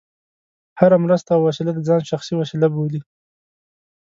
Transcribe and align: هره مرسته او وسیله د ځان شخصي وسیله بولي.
هره 0.79 0.97
مرسته 1.05 1.29
او 1.33 1.41
وسیله 1.47 1.71
د 1.75 1.79
ځان 1.87 2.01
شخصي 2.11 2.33
وسیله 2.37 2.67
بولي. 2.73 3.01